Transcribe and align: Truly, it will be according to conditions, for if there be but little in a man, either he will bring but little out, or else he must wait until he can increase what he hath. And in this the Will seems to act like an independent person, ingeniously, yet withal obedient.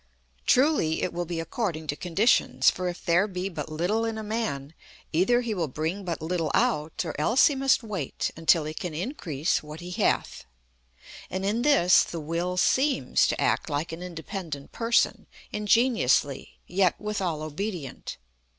Truly, 0.47 1.03
it 1.03 1.13
will 1.13 1.25
be 1.27 1.39
according 1.39 1.85
to 1.85 1.95
conditions, 1.95 2.71
for 2.71 2.87
if 2.87 3.05
there 3.05 3.27
be 3.27 3.49
but 3.49 3.71
little 3.71 4.03
in 4.03 4.17
a 4.17 4.23
man, 4.23 4.73
either 5.13 5.41
he 5.41 5.53
will 5.53 5.67
bring 5.67 6.03
but 6.03 6.23
little 6.23 6.49
out, 6.55 7.05
or 7.05 7.13
else 7.21 7.45
he 7.45 7.53
must 7.55 7.83
wait 7.83 8.31
until 8.35 8.63
he 8.65 8.73
can 8.73 8.95
increase 8.95 9.61
what 9.61 9.79
he 9.79 9.91
hath. 9.91 10.45
And 11.29 11.45
in 11.45 11.61
this 11.61 12.03
the 12.03 12.19
Will 12.19 12.57
seems 12.57 13.27
to 13.27 13.39
act 13.39 13.69
like 13.69 13.91
an 13.91 14.01
independent 14.01 14.71
person, 14.71 15.27
ingeniously, 15.51 16.57
yet 16.65 16.99
withal 16.99 17.43
obedient. 17.43 18.17